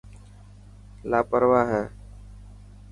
[1.09, 1.85] لاپرواهه هي.